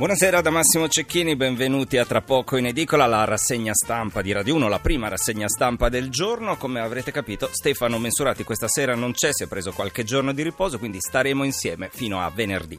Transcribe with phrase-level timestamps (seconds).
[0.00, 4.54] Buonasera da Massimo Cecchini, benvenuti a Tra poco in edicola, la rassegna stampa di Radio
[4.54, 6.56] 1, la prima rassegna stampa del giorno.
[6.56, 10.42] Come avrete capito, Stefano Mensurati questa sera non c'è, si è preso qualche giorno di
[10.42, 12.78] riposo, quindi staremo insieme fino a venerdì.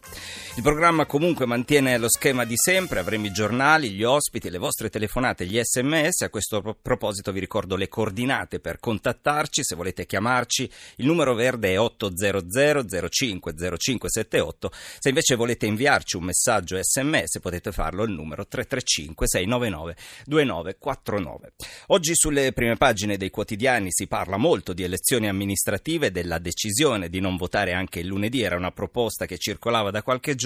[0.54, 4.90] Il programma comunque mantiene lo schema di sempre, avremo i giornali, gli ospiti, le vostre
[4.90, 6.22] telefonate, gli sms.
[6.22, 11.72] A questo proposito vi ricordo le coordinate per contattarci, se volete chiamarci, il numero verde
[11.72, 18.10] è 800 05 0578, se invece volete inviarci un messaggio sms sms potete farlo al
[18.10, 19.96] numero 335 699
[20.26, 21.54] 2949.
[21.88, 27.20] Oggi sulle prime pagine dei quotidiani si parla molto di elezioni amministrative, della decisione di
[27.20, 30.40] non votare anche il lunedì, era una proposta che circolava da qualche giorno,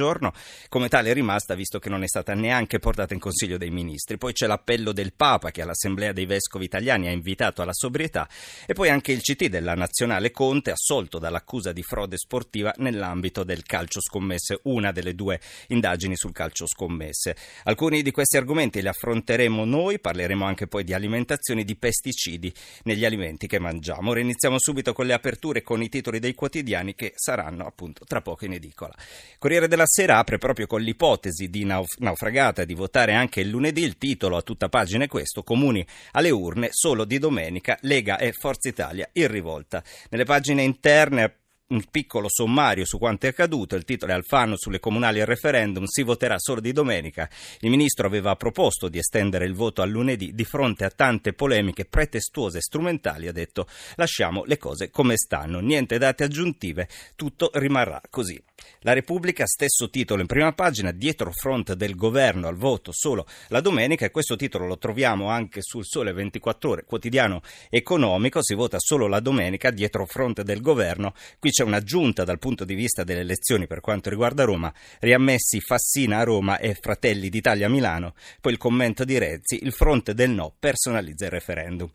[0.69, 4.17] come tale è rimasta visto che non è stata neanche portata in Consiglio dei Ministri.
[4.17, 8.27] Poi c'è l'appello del Papa che all'Assemblea dei Vescovi Italiani ha invitato alla sobrietà
[8.65, 13.63] e poi anche il CT della Nazionale Conte assolto dall'accusa di frode sportiva nell'ambito del
[13.63, 17.35] calcio scommesse, una delle due indagini sul calcio scommesse.
[17.63, 23.05] Alcuni di questi argomenti li affronteremo noi, parleremo anche poi di alimentazione di pesticidi negli
[23.05, 24.11] alimenti che mangiamo.
[24.11, 28.21] Ora iniziamo subito con le aperture con i titoli dei quotidiani che saranno appunto tra
[28.21, 28.93] poco in edicola.
[29.37, 33.97] Corriere della Apre proprio con l'ipotesi di nauf- naufragata di votare anche il lunedì, il
[33.97, 38.67] titolo a tutta pagina è questo, comuni alle urne solo di domenica, Lega e Forza
[38.67, 39.83] Italia in rivolta.
[40.09, 44.79] Nelle pagine interne un piccolo sommario su quanto è accaduto, il titolo è Alfano sulle
[44.79, 47.27] comunali e referendum, si voterà solo di domenica.
[47.61, 51.85] Il ministro aveva proposto di estendere il voto a lunedì di fronte a tante polemiche
[51.85, 57.99] pretestuose e strumentali, ha detto lasciamo le cose come stanno, niente date aggiuntive, tutto rimarrà
[58.09, 58.39] così.
[58.85, 63.59] La Repubblica, stesso titolo in prima pagina, dietro front del governo al voto solo la
[63.59, 68.77] domenica e questo titolo lo troviamo anche sul Sole 24 ore, quotidiano economico, si vota
[68.79, 71.13] solo la domenica dietro front del governo.
[71.39, 76.19] Qui c'è un'aggiunta dal punto di vista delle elezioni per quanto riguarda Roma, riammessi Fassina
[76.19, 80.29] a Roma e Fratelli d'Italia a Milano, poi il commento di Renzi, il fronte del
[80.29, 81.89] no personalizza il referendum.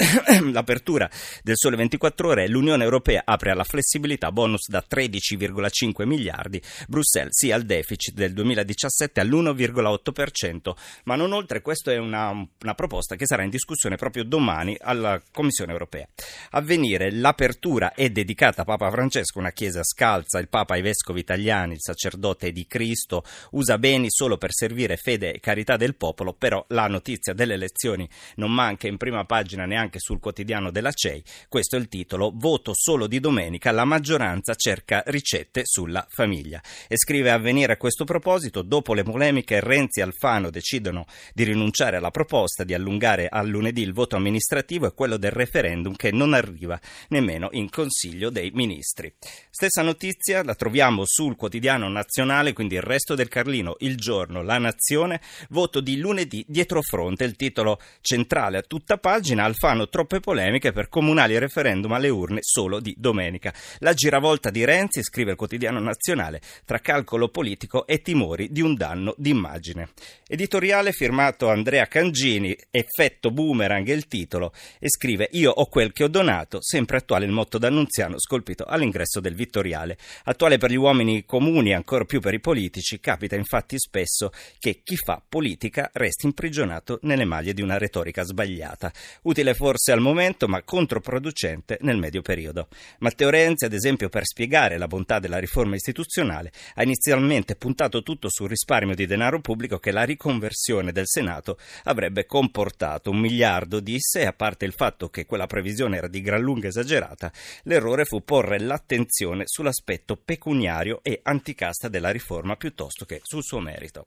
[0.52, 1.10] L'apertura
[1.42, 7.54] del Sole 24 Ore l'Unione Europea apre alla flessibilità bonus da 13,5 miliardi, Bruxelles sia
[7.54, 10.72] al deficit del 2017 all'1,8%,
[11.04, 15.20] ma non oltre, questa è una, una, proposta che sarà in discussione proprio domani alla
[15.30, 16.06] Commissione Europea.
[16.50, 21.20] A venire, l'apertura è dedicata a Papa Francesco, una chiesa scalza, il Papa ai vescovi
[21.20, 26.32] italiani, il sacerdote di Cristo, usa beni solo per servire fede e carità del popolo,
[26.32, 30.92] però la notizia delle elezioni non manca in prima pagina neanche anche sul quotidiano della
[30.92, 31.22] CEI.
[31.48, 36.62] Questo è il titolo Voto solo di domenica, la maggioranza cerca ricette sulla famiglia.
[36.86, 41.96] E scrive Avvenire a questo proposito, dopo le polemiche Renzi e Alfano decidono di rinunciare
[41.96, 46.34] alla proposta di allungare a lunedì il voto amministrativo e quello del referendum che non
[46.34, 49.12] arriva nemmeno in Consiglio dei Ministri.
[49.50, 54.58] Stessa notizia la troviamo sul quotidiano nazionale, quindi il resto del Carlino, il giorno, la
[54.58, 60.20] nazione, voto di lunedì dietro fronte, il titolo centrale a tutta pagina, Alfano saranno troppe
[60.20, 63.52] polemiche per comunali referendum alle urne solo di domenica.
[63.78, 68.74] La giravolta di Renzi, scrive il quotidiano nazionale, tra calcolo politico e timori di un
[68.74, 69.90] danno d'immagine.
[70.26, 76.04] Editoriale firmato Andrea Cangini, effetto boomerang è il titolo, e scrive Io ho quel che
[76.04, 79.96] ho donato, sempre attuale il motto d'Annunziano scolpito all'ingresso del Vittoriale.
[80.24, 84.96] Attuale per gli uomini comuni ancora più per i politici, capita infatti spesso che chi
[84.96, 88.92] fa politica resti imprigionato nelle maglie di una retorica sbagliata.
[89.22, 92.66] Utile forse forse al momento, ma controproducente nel medio periodo.
[92.98, 98.28] Matteo Renzi, ad esempio, per spiegare la bontà della riforma istituzionale, ha inizialmente puntato tutto
[98.28, 103.10] sul risparmio di denaro pubblico che la riconversione del Senato avrebbe comportato.
[103.10, 106.66] Un miliardo disse, e a parte il fatto che quella previsione era di gran lunga
[106.66, 107.30] esagerata,
[107.62, 114.06] l'errore fu porre l'attenzione sull'aspetto pecuniario e anticasta della riforma piuttosto che sul suo merito.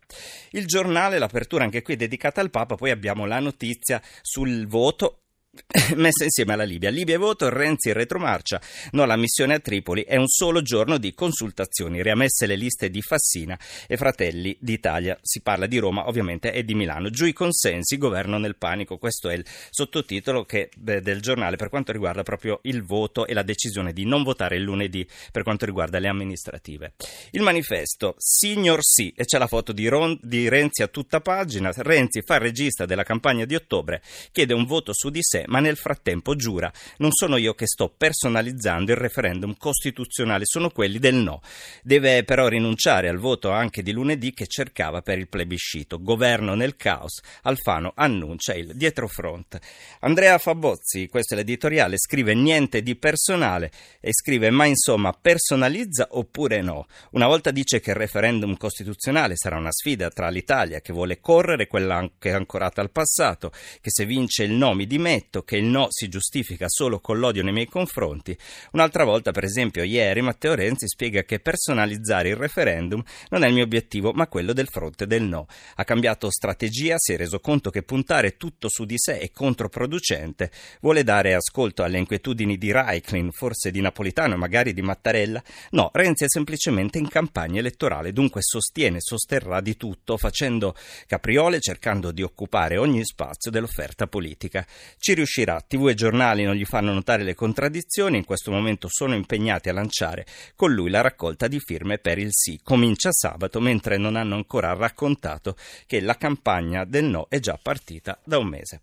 [0.49, 5.19] Il giornale, l'apertura anche qui dedicata al Papa, poi abbiamo la notizia sul voto
[5.95, 6.89] messa insieme alla Libia.
[6.89, 8.59] Libia e voto, Renzi in retromarcia,
[8.91, 13.01] no la missione a Tripoli è un solo giorno di consultazioni, riammesse le liste di
[13.01, 13.57] Fassina
[13.87, 15.17] e Fratelli d'Italia.
[15.21, 17.09] Si parla di Roma ovviamente e di Milano.
[17.09, 21.91] Giù i consensi, governo nel panico, questo è il sottotitolo che, del giornale per quanto
[21.91, 25.99] riguarda proprio il voto e la decisione di non votare il lunedì per quanto riguarda
[25.99, 26.93] le amministrative.
[27.31, 31.71] Il manifesto, signor sì, e c'è la foto di, Ron, di Renzi a tutta pagina,
[31.75, 34.01] Renzi fa regista della campagna di ottobre,
[34.31, 37.93] chiede un voto su di sé ma nel frattempo giura non sono io che sto
[37.95, 41.41] personalizzando il referendum costituzionale, sono quelli del no.
[41.81, 46.01] Deve però rinunciare al voto anche di lunedì che cercava per il plebiscito.
[46.01, 49.59] Governo nel caos, Alfano annuncia il dietrofront.
[49.99, 56.61] Andrea Fabozzi, questo è l'editoriale, scrive niente di personale e scrive ma insomma personalizza oppure
[56.61, 56.87] no.
[57.11, 61.67] Una volta dice che il referendum costituzionale sarà una sfida tra l'Italia che vuole correre,
[61.67, 63.51] quella che è ancorata al passato,
[63.81, 67.17] che se vince il no mi dimetto, detto che il no si giustifica solo con
[67.17, 68.37] l'odio nei miei confronti,
[68.73, 73.53] un'altra volta, per esempio, ieri Matteo Renzi spiega che personalizzare il referendum non è il
[73.53, 75.47] mio obiettivo, ma quello del fronte del no.
[75.75, 80.51] Ha cambiato strategia, si è reso conto che puntare tutto su di sé è controproducente,
[80.81, 85.41] vuole dare ascolto alle inquietudini di Reiklin, forse di Napolitano e magari di Mattarella.
[85.71, 90.75] No, Renzi è semplicemente in campagna elettorale, dunque sostiene, sosterrà di tutto, facendo
[91.07, 94.65] capriole, cercando di occupare ogni spazio dell'offerta politica.
[94.97, 95.61] Ci riuscirà.
[95.65, 99.73] TV e giornali non gli fanno notare le contraddizioni, in questo momento sono impegnati a
[99.73, 100.25] lanciare
[100.55, 102.59] con lui la raccolta di firme per il sì.
[102.61, 105.55] Comincia sabato, mentre non hanno ancora raccontato
[105.87, 108.81] che la campagna del no è già partita da un mese.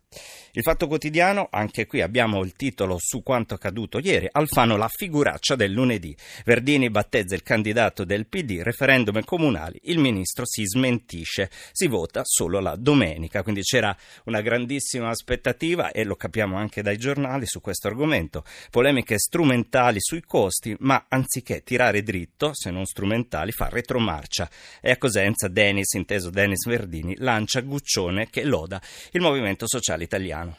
[0.53, 5.55] Il Fatto Quotidiano, anche qui abbiamo il titolo su quanto accaduto ieri, Alfano la figuraccia
[5.55, 6.17] del lunedì.
[6.45, 12.61] Verdini battezza il candidato del PD, referendum comunali, il ministro si smentisce, si vota solo
[12.61, 13.95] la domenica, quindi c'era
[14.25, 19.99] una grandissima aspettativa e lo capiamo capiamo anche dai giornali su questo argomento, polemiche strumentali
[20.01, 24.49] sui costi, ma anziché tirare dritto, se non strumentali, fa retromarcia.
[24.81, 28.81] E a Cosenza Denis, inteso Denis Verdini, lancia Guccione che loda
[29.11, 30.57] il movimento sociale italiano.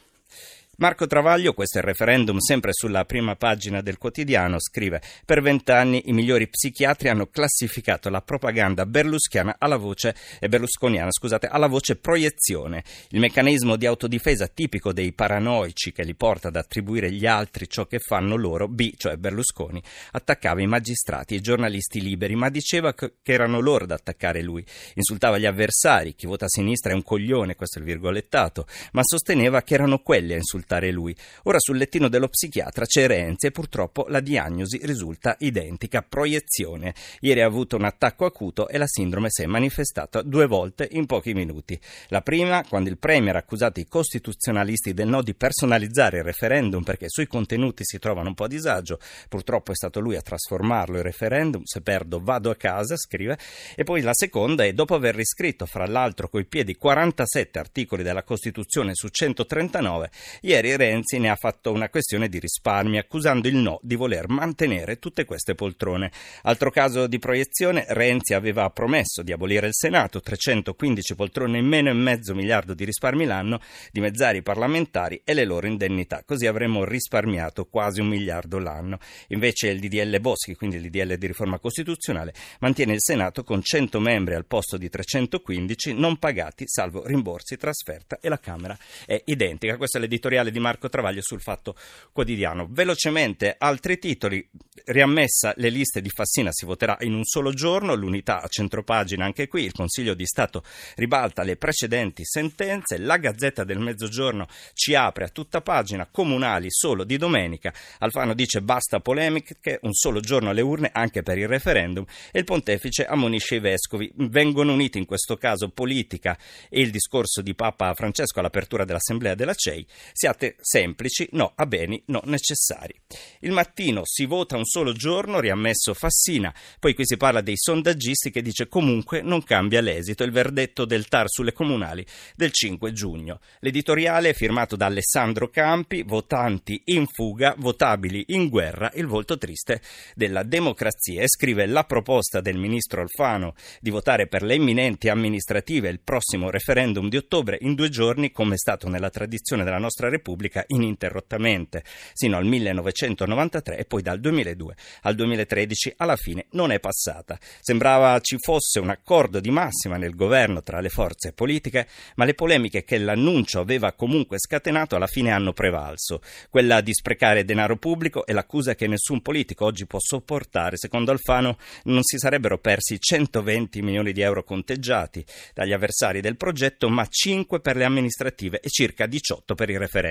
[0.81, 6.10] Marco Travaglio, questo è il referendum sempre sulla prima pagina del quotidiano, scrive Per vent'anni
[6.10, 11.98] i migliori psichiatri hanno classificato la propaganda berlusconiana alla voce, eh, berlusconiana, scusate, alla voce
[11.98, 17.69] proiezione, il meccanismo di autodifesa tipico dei paranoici che li porta ad attribuire agli altri
[17.69, 19.80] ciò che fanno loro, B, cioè Berlusconi,
[20.13, 24.66] attaccava i magistrati e i giornalisti liberi, ma diceva che erano loro ad attaccare lui,
[24.95, 29.01] insultava gli avversari, chi vota a sinistra è un coglione, questo è il virgolettato, ma
[29.04, 31.15] sosteneva che erano quelli a insultare ascoltare lui.
[31.44, 36.94] Ora sul lettino dello psichiatra c'è Renzi e purtroppo la diagnosi risulta identica, proiezione.
[37.19, 41.06] Ieri ha avuto un attacco acuto e la sindrome si è manifestata due volte in
[41.06, 41.79] pochi minuti.
[42.07, 46.83] La prima, quando il Premier ha accusato i costituzionalisti del no di personalizzare il referendum
[46.83, 50.97] perché sui contenuti si trovano un po' a disagio, purtroppo è stato lui a trasformarlo
[50.97, 53.38] il referendum, se perdo vado a casa, scrive,
[53.75, 58.23] e poi la seconda è dopo aver riscritto fra l'altro coi piedi 47 articoli della
[58.23, 60.12] Costituzione su 139,
[60.51, 65.00] ieri Renzi ne ha fatto una questione di risparmi, accusando il no di voler mantenere
[65.00, 66.12] tutte queste poltrone.
[66.42, 71.89] Altro caso di proiezione, Renzi aveva promesso di abolire il Senato, 315 poltrone in meno
[71.89, 73.62] e mezzo miliardo di risparmi l'anno,
[73.94, 76.24] dimezzare i parlamentari e le loro indennità.
[76.25, 79.00] Così avremmo risparmiato quasi un miliardo l'anno.
[79.30, 84.01] Invece il DDL Boschi, quindi il DDL di riforma costituzionale, mantiene il Senato con 100
[84.01, 89.77] membri al posto di 315 non pagati, salvo rimborsi, trasferta e la Camera è identica.
[89.77, 91.75] Questo è l'editoriale di Marco Travaglio sul Fatto
[92.11, 92.67] Quotidiano.
[92.69, 94.49] Velocemente altri titoli.
[94.83, 99.47] Riammessa le liste di Fassina si voterà in un solo giorno, l'unità a centropagina anche
[99.47, 100.63] qui, il Consiglio di Stato
[100.95, 107.04] ribalta le precedenti sentenze, la Gazzetta del Mezzogiorno ci apre a tutta pagina, comunali solo
[107.04, 112.06] di domenica, Alfano dice basta polemiche, un solo giorno alle urne anche per il referendum
[112.31, 116.37] e il pontefice ammonisce i vescovi, vengono uniti in questo caso politica
[116.69, 119.85] e il discorso di Papa Francesco all'apertura dell'Assemblea della CEI,
[120.31, 122.94] siate semplici, no a beni no necessari.
[123.40, 128.31] Il mattino si vota un solo giorno, riammesso Fassina, poi qui si parla dei sondaggisti
[128.31, 133.40] che dice comunque non cambia l'esito, il verdetto del TAR sulle comunali del 5 giugno.
[133.59, 139.81] L'editoriale è firmato da Alessandro Campi, votanti in fuga, votabili in guerra, il volto triste
[140.16, 145.90] della democrazia e scrive la proposta del ministro Alfano di votare per le imminenti amministrative
[145.90, 150.07] il prossimo referendum di ottobre in due giorni, come è stato nella tradizione della nostra
[150.07, 156.71] Repubblica, Repubblica ininterrottamente, sino al 1993 e poi dal 2002 al 2013 alla fine non
[156.71, 157.40] è passata.
[157.59, 162.35] Sembrava ci fosse un accordo di massima nel governo tra le forze politiche, ma le
[162.35, 166.21] polemiche che l'annuncio aveva comunque scatenato alla fine hanno prevalso.
[166.49, 170.78] Quella di sprecare denaro pubblico e l'accusa che nessun politico oggi può sopportare.
[170.78, 176.90] Secondo Alfano non si sarebbero persi 120 milioni di euro conteggiati dagli avversari del progetto,
[176.90, 180.10] ma 5 per le amministrative e circa 18 per il referendum.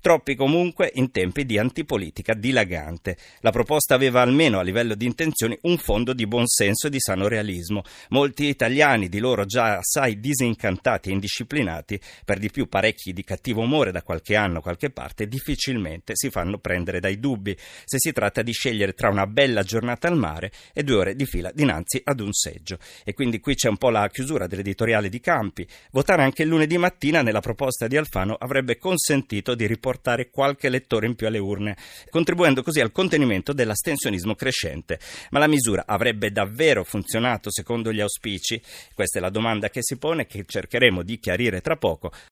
[0.00, 3.16] Troppi comunque in tempi di antipolitica dilagante.
[3.40, 7.28] La proposta aveva almeno a livello di intenzioni un fondo di buonsenso e di sano
[7.28, 7.82] realismo.
[8.10, 13.62] Molti italiani, di loro già assai disincantati e indisciplinati, per di più parecchi di cattivo
[13.62, 18.12] umore da qualche anno a qualche parte, difficilmente si fanno prendere dai dubbi se si
[18.12, 22.00] tratta di scegliere tra una bella giornata al mare e due ore di fila dinanzi
[22.02, 22.78] ad un seggio.
[23.04, 25.66] E quindi qui c'è un po' la chiusura dell'editoriale di Campi.
[25.92, 31.06] Votare anche il lunedì mattina nella proposta di Alfano avrebbe consentito di riportare qualche lettore
[31.06, 31.76] in più alle urne,
[32.08, 34.98] contribuendo così al contenimento dell'astensionismo crescente.
[35.30, 38.60] Ma la misura avrebbe davvero funzionato secondo gli auspici?
[38.94, 42.10] Questa è la domanda che si pone e che cercheremo di chiarire tra poco